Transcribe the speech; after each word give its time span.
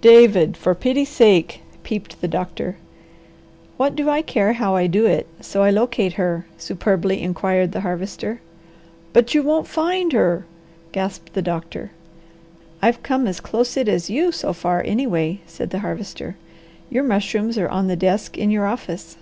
"David, 0.00 0.56
for 0.56 0.74
pity 0.74 1.04
sake," 1.04 1.62
peeped 1.84 2.20
the 2.20 2.26
doctor. 2.26 2.76
"What 3.76 3.94
do 3.94 4.10
I 4.10 4.20
care 4.20 4.54
how 4.54 4.74
I 4.74 4.88
do 4.88 5.06
it, 5.06 5.28
so 5.40 5.62
I 5.62 5.70
locate 5.70 6.14
her?" 6.14 6.44
superbly 6.58 7.22
inquired 7.22 7.70
the 7.70 7.82
Harvester. 7.82 8.40
"But 9.12 9.32
you 9.32 9.44
won't 9.44 9.68
find 9.68 10.12
her!" 10.12 10.44
gasped 10.90 11.34
the 11.34 11.40
doctor. 11.42 11.92
"I've 12.82 13.04
come 13.04 13.28
as 13.28 13.38
close 13.38 13.76
it 13.76 13.86
as 13.86 14.10
you 14.10 14.32
so 14.32 14.52
far, 14.52 14.82
anyway," 14.84 15.38
said 15.46 15.70
the 15.70 15.78
Harvester. 15.78 16.34
"Your 16.90 17.04
mushrooms 17.04 17.56
are 17.56 17.68
on 17.68 17.86
the 17.86 17.94
desk 17.94 18.36
in 18.36 18.50
your 18.50 18.66
office." 18.66 19.16